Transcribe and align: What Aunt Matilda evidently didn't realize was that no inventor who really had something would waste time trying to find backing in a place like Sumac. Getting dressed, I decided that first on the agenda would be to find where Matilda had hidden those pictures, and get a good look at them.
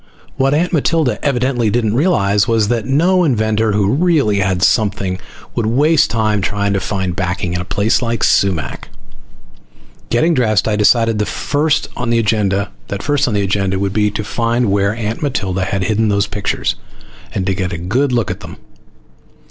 What 0.35 0.55
Aunt 0.55 0.73
Matilda 0.73 1.23
evidently 1.23 1.69
didn't 1.69 1.93
realize 1.93 2.47
was 2.47 2.69
that 2.69 2.87
no 2.87 3.23
inventor 3.23 3.73
who 3.73 3.93
really 3.93 4.39
had 4.39 4.63
something 4.63 5.19
would 5.53 5.67
waste 5.67 6.09
time 6.09 6.41
trying 6.41 6.73
to 6.73 6.79
find 6.79 7.15
backing 7.15 7.53
in 7.53 7.61
a 7.61 7.65
place 7.65 8.01
like 8.01 8.23
Sumac. 8.23 8.89
Getting 10.09 10.33
dressed, 10.33 10.67
I 10.67 10.75
decided 10.75 11.19
that 11.19 11.27
first 11.27 11.87
on 11.95 12.09
the 12.09 12.17
agenda 12.17 12.65
would 13.77 13.93
be 13.93 14.09
to 14.09 14.23
find 14.23 14.71
where 14.71 14.95
Matilda 15.21 15.65
had 15.65 15.83
hidden 15.83 16.09
those 16.09 16.25
pictures, 16.25 16.73
and 17.35 17.45
get 17.45 17.71
a 17.71 17.77
good 17.77 18.11
look 18.11 18.31
at 18.31 18.39
them. 18.39 18.57